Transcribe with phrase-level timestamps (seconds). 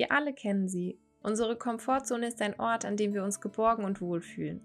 [0.00, 0.98] Wir alle kennen sie.
[1.22, 4.62] Unsere Komfortzone ist ein Ort, an dem wir uns geborgen und wohlfühlen.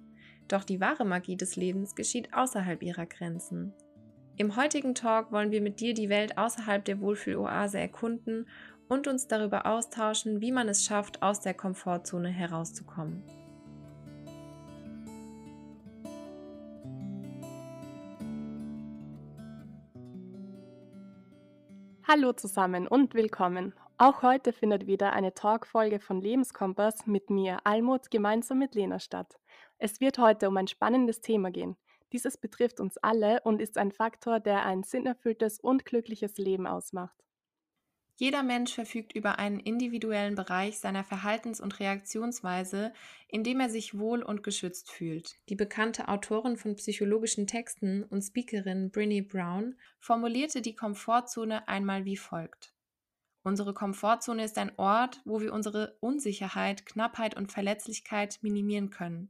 [0.47, 3.73] Doch die wahre Magie des Lebens geschieht außerhalb ihrer Grenzen.
[4.37, 8.47] Im heutigen Talk wollen wir mit dir die Welt außerhalb der Wohlfühloase erkunden
[8.87, 13.21] und uns darüber austauschen, wie man es schafft, aus der Komfortzone herauszukommen.
[22.07, 23.73] Hallo zusammen und willkommen.
[23.97, 29.39] Auch heute findet wieder eine Talkfolge von Lebenskompass mit mir, Almut, gemeinsam mit Lena statt.
[29.77, 31.77] Es wird heute um ein spannendes Thema gehen.
[32.11, 37.15] Dieses betrifft uns alle und ist ein Faktor, der ein sinnerfülltes und glückliches Leben ausmacht.
[38.17, 42.91] Jeder Mensch verfügt über einen individuellen Bereich seiner Verhaltens- und Reaktionsweise,
[43.29, 45.35] in dem er sich wohl und geschützt fühlt.
[45.47, 52.17] Die bekannte Autorin von psychologischen Texten und Speakerin Brinny Brown formulierte die Komfortzone einmal wie
[52.17, 52.74] folgt.
[53.45, 59.29] Unsere Komfortzone ist ein Ort, wo wir unsere Unsicherheit, Knappheit und Verletzlichkeit minimieren können,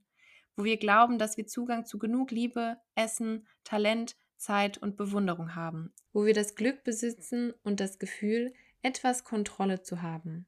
[0.55, 5.91] wo wir glauben, dass wir Zugang zu genug Liebe, Essen, Talent, Zeit und Bewunderung haben,
[6.13, 10.45] wo wir das Glück besitzen und das Gefühl, etwas Kontrolle zu haben.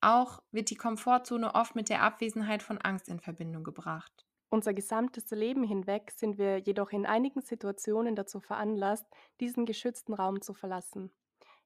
[0.00, 4.24] Auch wird die Komfortzone oft mit der Abwesenheit von Angst in Verbindung gebracht.
[4.48, 9.04] Unser gesamtes Leben hinweg sind wir jedoch in einigen Situationen dazu veranlasst,
[9.40, 11.10] diesen geschützten Raum zu verlassen.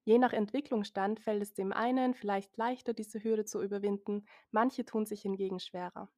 [0.06, 5.04] Je nach Entwicklungsstand fällt es dem einen vielleicht leichter, diese Hürde zu überwinden, manche tun
[5.04, 6.08] sich hingegen schwerer.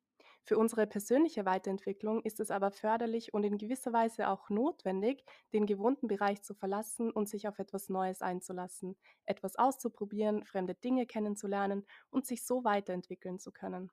[0.44, 5.66] Für unsere persönliche Weiterentwicklung ist es aber förderlich und in gewisser Weise auch notwendig, den
[5.66, 11.84] gewohnten Bereich zu verlassen und sich auf etwas Neues einzulassen, etwas auszuprobieren, fremde Dinge kennenzulernen
[12.10, 13.90] und sich so weiterentwickeln zu können.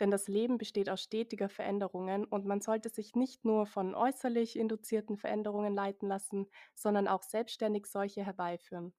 [0.00, 4.56] Denn das Leben besteht aus stetiger Veränderungen und man sollte sich nicht nur von äußerlich
[4.58, 8.94] induzierten Veränderungen leiten lassen, sondern auch selbstständig solche herbeiführen.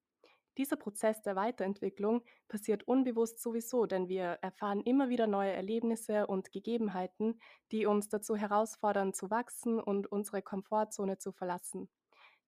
[0.58, 6.52] Dieser Prozess der Weiterentwicklung passiert unbewusst sowieso, denn wir erfahren immer wieder neue Erlebnisse und
[6.52, 7.40] Gegebenheiten,
[7.72, 11.90] die uns dazu herausfordern, zu wachsen und unsere Komfortzone zu verlassen.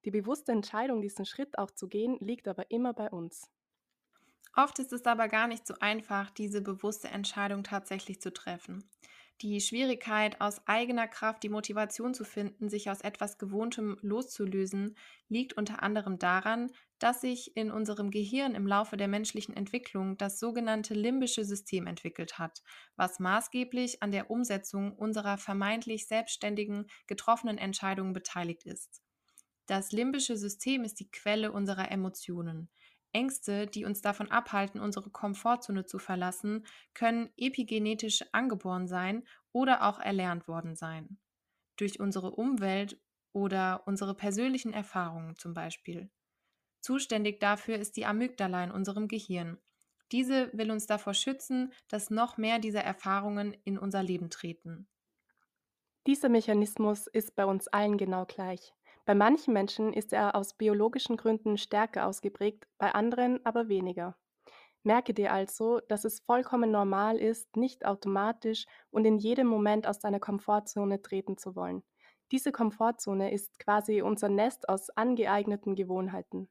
[0.05, 3.49] Die bewusste Entscheidung, diesen Schritt auch zu gehen, liegt aber immer bei uns.
[4.55, 8.89] Oft ist es aber gar nicht so einfach, diese bewusste Entscheidung tatsächlich zu treffen.
[9.41, 14.95] Die Schwierigkeit, aus eigener Kraft die Motivation zu finden, sich aus etwas Gewohntem loszulösen,
[15.27, 20.39] liegt unter anderem daran, dass sich in unserem Gehirn im Laufe der menschlichen Entwicklung das
[20.39, 22.63] sogenannte limbische System entwickelt hat,
[22.95, 29.01] was maßgeblich an der Umsetzung unserer vermeintlich selbstständigen getroffenen Entscheidungen beteiligt ist.
[29.65, 32.69] Das limbische System ist die Quelle unserer Emotionen.
[33.15, 39.99] Ängste, die uns davon abhalten, unsere Komfortzone zu verlassen, können epigenetisch angeboren sein oder auch
[39.99, 41.17] erlernt worden sein.
[41.77, 42.99] Durch unsere Umwelt
[43.31, 46.11] oder unsere persönlichen Erfahrungen zum Beispiel.
[46.81, 49.57] Zuständig dafür ist die Amygdala in unserem Gehirn.
[50.11, 54.87] Diese will uns davor schützen, dass noch mehr dieser Erfahrungen in unser Leben treten.
[56.05, 58.73] Dieser Mechanismus ist bei uns allen genau gleich.
[59.05, 64.17] Bei manchen Menschen ist er aus biologischen Gründen stärker ausgeprägt, bei anderen aber weniger.
[64.83, 69.99] Merke dir also, dass es vollkommen normal ist, nicht automatisch und in jedem Moment aus
[69.99, 71.83] deiner Komfortzone treten zu wollen.
[72.31, 76.49] Diese Komfortzone ist quasi unser Nest aus angeeigneten Gewohnheiten.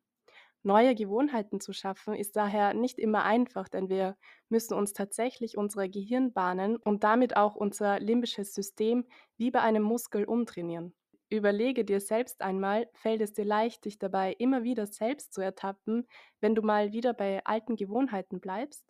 [0.63, 4.17] Neue Gewohnheiten zu schaffen ist daher nicht immer einfach, denn wir
[4.49, 9.07] müssen uns tatsächlich unsere Gehirnbahnen und damit auch unser limbisches System
[9.37, 10.95] wie bei einem Muskel umtrainieren.
[11.31, 16.07] Überlege dir selbst einmal, fällt es dir leicht, dich dabei immer wieder selbst zu ertappen,
[16.41, 18.85] wenn du mal wieder bei alten Gewohnheiten bleibst?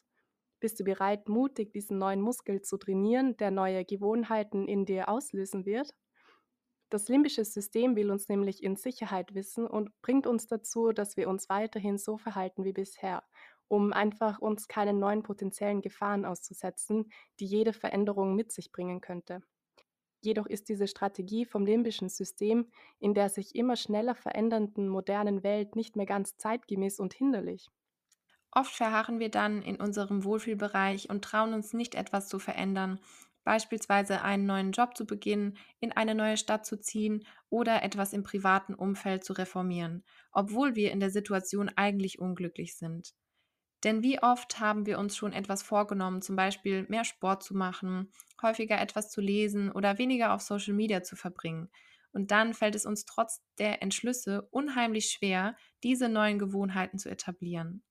[0.60, 5.66] Bist du bereit, mutig diesen neuen Muskel zu trainieren, der neue Gewohnheiten in dir auslösen
[5.66, 5.94] wird?
[6.90, 11.28] Das limbische System will uns nämlich in Sicherheit wissen und bringt uns dazu, dass wir
[11.28, 13.22] uns weiterhin so verhalten wie bisher,
[13.68, 19.42] um einfach uns keinen neuen potenziellen Gefahren auszusetzen, die jede Veränderung mit sich bringen könnte.
[20.24, 22.68] Jedoch ist diese Strategie vom limbischen System
[22.98, 27.70] in der sich immer schneller verändernden modernen Welt nicht mehr ganz zeitgemäß und hinderlich.
[28.52, 33.00] Oft verharren wir dann in unserem Wohlfühlbereich und trauen uns nicht etwas zu verändern,
[33.44, 38.22] beispielsweise einen neuen Job zu beginnen, in eine neue Stadt zu ziehen oder etwas im
[38.22, 43.14] privaten Umfeld zu reformieren, obwohl wir in der Situation eigentlich unglücklich sind.
[43.84, 48.10] Denn wie oft haben wir uns schon etwas vorgenommen, zum Beispiel mehr Sport zu machen,
[48.42, 51.70] häufiger etwas zu lesen oder weniger auf Social Media zu verbringen.
[52.12, 57.82] Und dann fällt es uns trotz der Entschlüsse unheimlich schwer, diese neuen Gewohnheiten zu etablieren.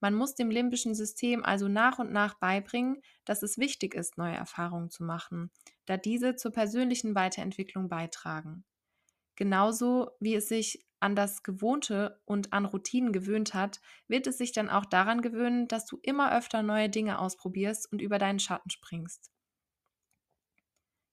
[0.00, 4.34] Man muss dem limbischen System also nach und nach beibringen, dass es wichtig ist, neue
[4.36, 5.50] Erfahrungen zu machen,
[5.86, 8.64] da diese zur persönlichen Weiterentwicklung beitragen.
[9.36, 14.52] Genauso wie es sich an das Gewohnte und an Routinen gewöhnt hat, wird es sich
[14.52, 18.70] dann auch daran gewöhnen, dass du immer öfter neue Dinge ausprobierst und über deinen Schatten
[18.70, 19.30] springst.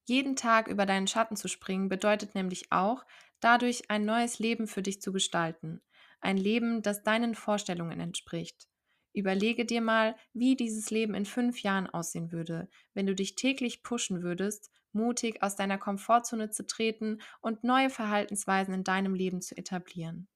[0.05, 3.05] Jeden Tag über deinen Schatten zu springen bedeutet nämlich auch,
[3.41, 5.81] dadurch ein neues Leben für dich zu gestalten.
[6.21, 8.69] Ein Leben, das deinen Vorstellungen entspricht.
[9.13, 13.83] Überlege dir mal, wie dieses Leben in fünf Jahren aussehen würde, wenn du dich täglich
[13.83, 19.57] pushen würdest, mutig aus deiner Komfortzone zu treten und neue Verhaltensweisen in deinem Leben zu
[19.57, 20.27] etablieren.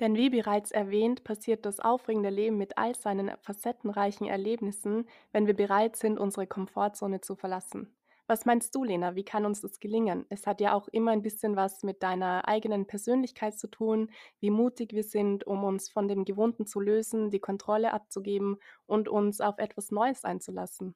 [0.00, 5.54] Denn wie bereits erwähnt, passiert das aufregende Leben mit all seinen facettenreichen Erlebnissen, wenn wir
[5.54, 7.94] bereit sind, unsere Komfortzone zu verlassen.
[8.26, 9.14] Was meinst du, Lena?
[9.14, 10.26] Wie kann uns das gelingen?
[10.28, 14.10] Es hat ja auch immer ein bisschen was mit deiner eigenen Persönlichkeit zu tun,
[14.40, 19.08] wie mutig wir sind, um uns von dem Gewohnten zu lösen, die Kontrolle abzugeben und
[19.08, 20.94] uns auf etwas Neues einzulassen.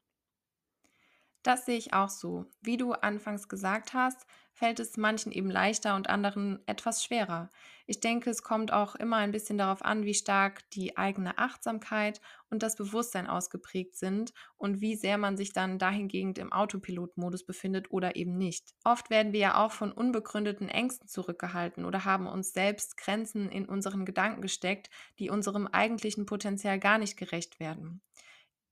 [1.46, 2.46] Das sehe ich auch so.
[2.60, 7.52] Wie du anfangs gesagt hast, fällt es manchen eben leichter und anderen etwas schwerer.
[7.86, 12.20] Ich denke, es kommt auch immer ein bisschen darauf an, wie stark die eigene Achtsamkeit
[12.50, 17.92] und das Bewusstsein ausgeprägt sind und wie sehr man sich dann dahingehend im Autopilotmodus befindet
[17.92, 18.74] oder eben nicht.
[18.82, 23.66] Oft werden wir ja auch von unbegründeten Ängsten zurückgehalten oder haben uns selbst Grenzen in
[23.66, 24.90] unseren Gedanken gesteckt,
[25.20, 28.02] die unserem eigentlichen Potenzial gar nicht gerecht werden.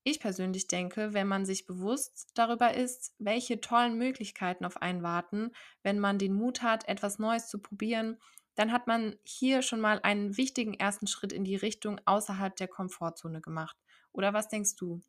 [0.05, 5.51] Ich persönlich denke, wenn man sich bewusst darüber ist, welche tollen Möglichkeiten auf einen warten,
[5.83, 8.19] wenn man den Mut hat, etwas Neues zu probieren,
[8.55, 12.69] dann hat man hier schon mal einen wichtigen ersten Schritt in die Richtung außerhalb der
[12.69, 13.77] Komfortzone gemacht.
[14.13, 15.03] Oder was denkst du?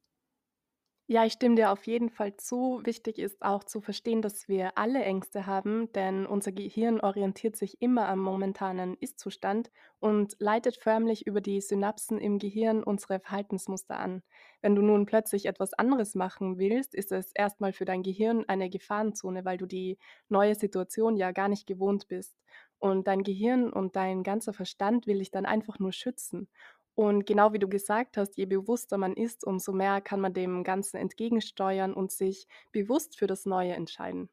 [1.07, 2.81] Ja, ich stimme dir auf jeden Fall zu.
[2.83, 7.79] Wichtig ist auch zu verstehen, dass wir alle Ängste haben, denn unser Gehirn orientiert sich
[7.79, 9.69] immer am momentanen Ist-Zustand
[9.99, 14.23] und leitet förmlich über die Synapsen im Gehirn unsere Verhaltensmuster an.
[14.63, 18.71] Wenn du nun plötzlich etwas anderes machen willst, ist es erstmal für dein Gehirn eine
[18.71, 22.35] Gefahrenzone, weil du die neue Situation ja gar nicht gewohnt bist.
[22.79, 26.49] Und dein Gehirn und dein ganzer Verstand will dich dann einfach nur schützen.
[26.95, 30.63] Und genau wie du gesagt hast, je bewusster man ist, umso mehr kann man dem
[30.63, 34.29] Ganzen entgegensteuern und sich bewusst für das Neue entscheiden.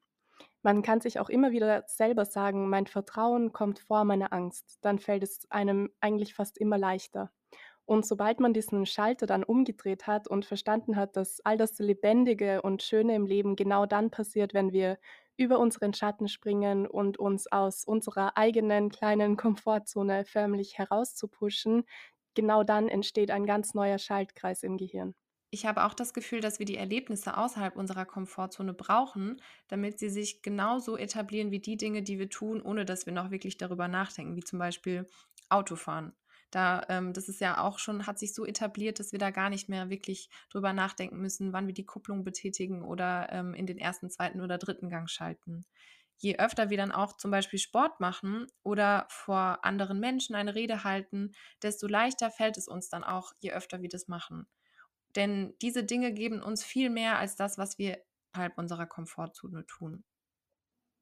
[0.62, 4.78] Man kann sich auch immer wieder selber sagen, mein Vertrauen kommt vor meiner Angst.
[4.80, 7.32] Dann fällt es einem eigentlich fast immer leichter.
[7.84, 12.62] Und sobald man diesen Schalter dann umgedreht hat und verstanden hat, dass all das Lebendige
[12.62, 14.98] und Schöne im Leben genau dann passiert, wenn wir
[15.36, 21.84] über unseren Schatten springen und uns aus unserer eigenen kleinen Komfortzone förmlich herauszupushen,
[22.34, 25.14] genau dann entsteht ein ganz neuer Schaltkreis im Gehirn.
[25.54, 30.08] Ich habe auch das Gefühl, dass wir die Erlebnisse außerhalb unserer Komfortzone brauchen, damit sie
[30.08, 33.86] sich genauso etablieren wie die Dinge, die wir tun, ohne dass wir noch wirklich darüber
[33.86, 35.06] nachdenken, wie zum Beispiel
[35.50, 36.14] Autofahren.
[36.50, 39.50] Da, ähm, das ist ja auch schon, hat sich so etabliert, dass wir da gar
[39.50, 43.78] nicht mehr wirklich drüber nachdenken müssen, wann wir die Kupplung betätigen oder ähm, in den
[43.78, 45.64] ersten, zweiten oder dritten Gang schalten
[46.22, 50.84] je öfter wir dann auch zum Beispiel Sport machen oder vor anderen Menschen eine Rede
[50.84, 51.32] halten,
[51.62, 54.46] desto leichter fällt es uns dann auch, je öfter wir das machen.
[55.16, 58.02] Denn diese Dinge geben uns viel mehr als das, was wir
[58.34, 60.04] halb unserer Komfortzone tun.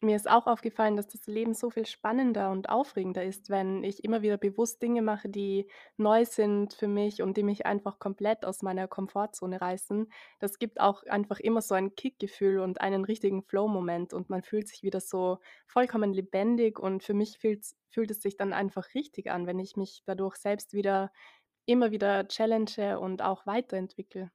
[0.03, 4.03] Mir ist auch aufgefallen, dass das Leben so viel spannender und aufregender ist, wenn ich
[4.03, 5.69] immer wieder bewusst Dinge mache, die
[5.99, 10.11] neu sind für mich und die mich einfach komplett aus meiner Komfortzone reißen.
[10.39, 14.69] Das gibt auch einfach immer so ein Kickgefühl und einen richtigen Flow-Moment und man fühlt
[14.69, 19.47] sich wieder so vollkommen lebendig und für mich fühlt es sich dann einfach richtig an,
[19.47, 21.13] wenn ich mich dadurch selbst wieder
[21.67, 24.31] immer wieder challenge und auch weiterentwickle.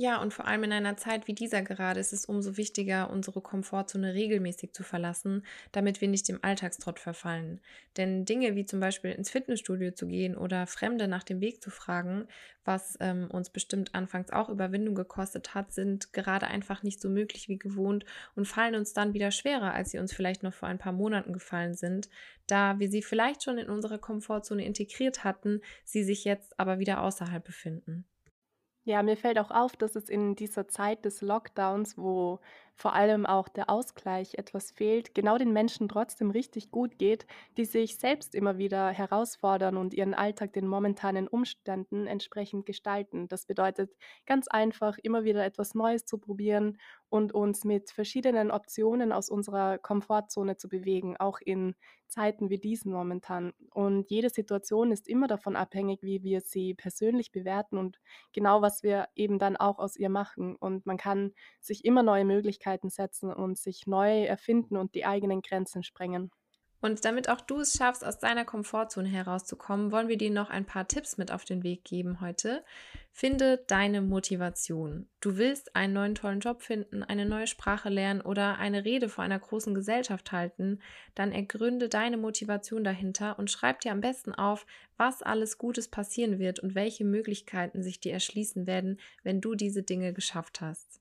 [0.00, 3.40] Ja, und vor allem in einer Zeit wie dieser gerade ist es umso wichtiger, unsere
[3.40, 7.60] Komfortzone regelmäßig zu verlassen, damit wir nicht dem Alltagstrott verfallen.
[7.96, 11.70] Denn Dinge wie zum Beispiel ins Fitnessstudio zu gehen oder Fremde nach dem Weg zu
[11.70, 12.28] fragen,
[12.64, 17.48] was ähm, uns bestimmt anfangs auch Überwindung gekostet hat, sind gerade einfach nicht so möglich
[17.48, 18.04] wie gewohnt
[18.36, 21.32] und fallen uns dann wieder schwerer, als sie uns vielleicht noch vor ein paar Monaten
[21.32, 22.08] gefallen sind,
[22.46, 27.02] da wir sie vielleicht schon in unserer Komfortzone integriert hatten, sie sich jetzt aber wieder
[27.02, 28.04] außerhalb befinden.
[28.88, 32.40] Ja, mir fällt auch auf, dass es in dieser Zeit des Lockdowns, wo
[32.78, 37.64] vor allem auch der Ausgleich etwas fehlt, genau den Menschen trotzdem richtig gut geht, die
[37.64, 43.26] sich selbst immer wieder herausfordern und ihren Alltag den momentanen Umständen entsprechend gestalten.
[43.26, 49.10] Das bedeutet ganz einfach, immer wieder etwas Neues zu probieren und uns mit verschiedenen Optionen
[49.10, 51.74] aus unserer Komfortzone zu bewegen, auch in
[52.06, 53.52] Zeiten wie diesen momentan.
[53.70, 57.98] Und jede Situation ist immer davon abhängig, wie wir sie persönlich bewerten und
[58.32, 60.56] genau was wir eben dann auch aus ihr machen.
[60.56, 65.42] Und man kann sich immer neue Möglichkeiten setzen und sich neu erfinden und die eigenen
[65.42, 66.30] Grenzen sprengen.
[66.80, 70.64] Und damit auch du es schaffst, aus deiner Komfortzone herauszukommen, wollen wir dir noch ein
[70.64, 72.64] paar Tipps mit auf den Weg geben heute.
[73.10, 75.08] Finde deine Motivation.
[75.20, 79.24] Du willst einen neuen tollen Job finden, eine neue Sprache lernen oder eine Rede vor
[79.24, 80.78] einer großen Gesellschaft halten,
[81.16, 84.64] dann ergründe deine Motivation dahinter und schreib dir am besten auf,
[84.96, 89.82] was alles Gutes passieren wird und welche Möglichkeiten sich dir erschließen werden, wenn du diese
[89.82, 91.00] Dinge geschafft hast.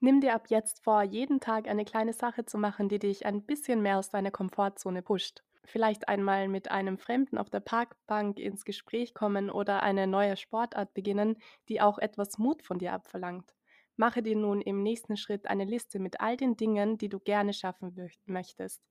[0.00, 3.44] Nimm dir ab jetzt vor, jeden Tag eine kleine Sache zu machen, die dich ein
[3.44, 5.42] bisschen mehr aus deiner Komfortzone pusht.
[5.64, 10.94] Vielleicht einmal mit einem Fremden auf der Parkbank ins Gespräch kommen oder eine neue Sportart
[10.94, 11.36] beginnen,
[11.68, 13.54] die auch etwas Mut von dir abverlangt.
[13.96, 17.52] Mache dir nun im nächsten Schritt eine Liste mit all den Dingen, die du gerne
[17.52, 17.94] schaffen
[18.26, 18.82] möchtest.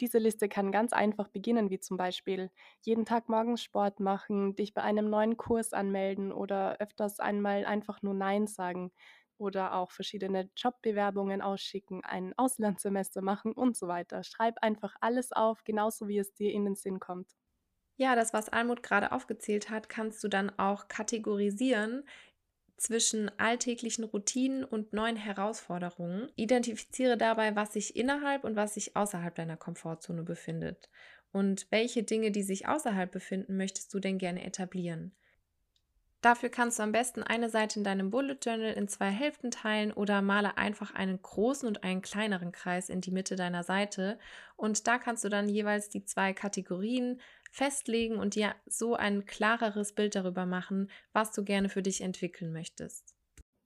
[0.00, 2.50] Diese Liste kann ganz einfach beginnen, wie zum Beispiel
[2.82, 8.02] jeden Tag morgens Sport machen, dich bei einem neuen Kurs anmelden oder öfters einmal einfach
[8.02, 8.92] nur Nein sagen
[9.38, 14.24] oder auch verschiedene Jobbewerbungen ausschicken, ein Auslandssemester machen und so weiter.
[14.24, 17.32] Schreib einfach alles auf, genauso wie es dir in den Sinn kommt.
[17.96, 22.04] Ja, das, was Almut gerade aufgezählt hat, kannst du dann auch kategorisieren
[22.76, 26.30] zwischen alltäglichen Routinen und neuen Herausforderungen.
[26.36, 30.90] Identifiziere dabei, was sich innerhalb und was sich außerhalb deiner Komfortzone befindet.
[31.32, 35.16] Und welche Dinge, die sich außerhalb befinden, möchtest du denn gerne etablieren?
[36.24, 39.92] Dafür kannst du am besten eine Seite in deinem Bullet Journal in zwei Hälften teilen
[39.92, 44.18] oder male einfach einen großen und einen kleineren Kreis in die Mitte deiner Seite.
[44.56, 47.20] Und da kannst du dann jeweils die zwei Kategorien
[47.52, 52.54] festlegen und dir so ein klareres Bild darüber machen, was du gerne für dich entwickeln
[52.54, 53.14] möchtest.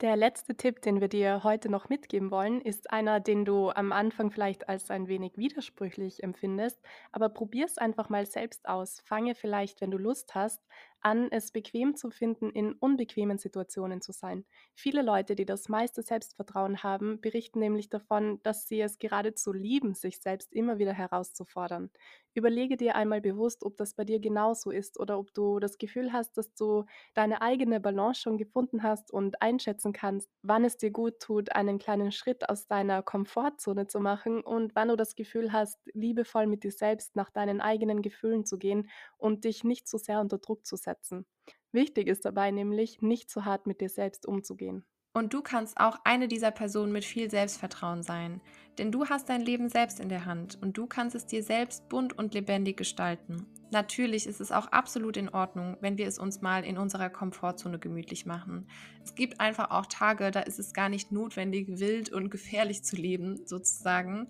[0.01, 3.91] Der letzte Tipp, den wir dir heute noch mitgeben wollen, ist einer, den du am
[3.91, 9.01] Anfang vielleicht als ein wenig widersprüchlich empfindest, aber probier es einfach mal selbst aus.
[9.01, 10.63] Fange vielleicht, wenn du Lust hast,
[11.01, 14.45] an, es bequem zu finden, in unbequemen Situationen zu sein.
[14.75, 19.95] Viele Leute, die das meiste Selbstvertrauen haben, berichten nämlich davon, dass sie es geradezu lieben,
[19.95, 21.91] sich selbst immer wieder herauszufordern.
[22.35, 26.13] Überlege dir einmal bewusst, ob das bei dir genauso ist oder ob du das Gefühl
[26.13, 30.91] hast, dass du deine eigene Balance schon gefunden hast und einschätzen kannst, wann es dir
[30.93, 35.53] gut tut, einen kleinen Schritt aus deiner Komfortzone zu machen und wann du das Gefühl
[35.53, 39.99] hast, liebevoll mit dir selbst nach deinen eigenen Gefühlen zu gehen und dich nicht so
[39.99, 41.27] sehr unter Druck zu setzen setzen.
[41.73, 44.85] Wichtig ist dabei nämlich, nicht zu hart mit dir selbst umzugehen.
[45.15, 48.41] Und du kannst auch eine dieser Personen mit viel Selbstvertrauen sein,
[48.79, 51.89] denn du hast dein Leben selbst in der Hand und du kannst es dir selbst
[51.89, 53.47] bunt und lebendig gestalten.
[53.71, 57.79] Natürlich ist es auch absolut in Ordnung, wenn wir es uns mal in unserer Komfortzone
[57.79, 58.69] gemütlich machen.
[59.03, 62.97] Es gibt einfach auch Tage, da ist es gar nicht notwendig, wild und gefährlich zu
[62.97, 64.29] leben, sozusagen.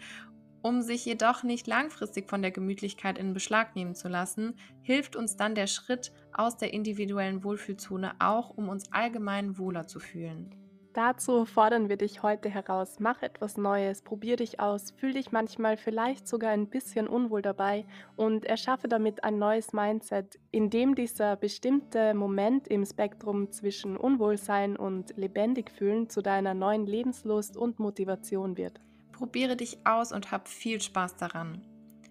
[0.60, 5.36] Um sich jedoch nicht langfristig von der Gemütlichkeit in Beschlag nehmen zu lassen, hilft uns
[5.36, 10.54] dann der Schritt aus der individuellen Wohlfühlzone auch, um uns allgemein wohler zu fühlen.
[10.94, 12.96] Dazu fordern wir dich heute heraus.
[12.98, 17.84] Mach etwas Neues, probier dich aus, fühl dich manchmal vielleicht sogar ein bisschen unwohl dabei
[18.16, 24.76] und erschaffe damit ein neues Mindset, in dem dieser bestimmte Moment im Spektrum zwischen Unwohlsein
[24.76, 28.80] und lebendig fühlen zu deiner neuen Lebenslust und Motivation wird.
[29.18, 31.60] Probiere dich aus und hab viel Spaß daran.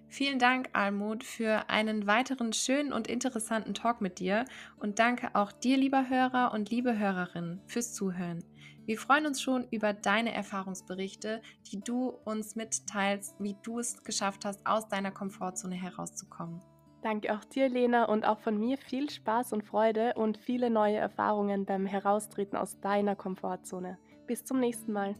[0.09, 4.43] Vielen Dank, Almut, für einen weiteren schönen und interessanten Talk mit dir
[4.75, 8.43] und danke auch dir, lieber Hörer und liebe Hörerin, fürs Zuhören.
[8.85, 14.43] Wir freuen uns schon über deine Erfahrungsberichte, die du uns mitteilst, wie du es geschafft
[14.43, 16.61] hast, aus deiner Komfortzone herauszukommen.
[17.03, 20.97] Danke auch dir, Lena, und auch von mir viel Spaß und Freude und viele neue
[20.97, 23.97] Erfahrungen beim Heraustreten aus deiner Komfortzone.
[24.25, 25.15] Bis zum nächsten Mal.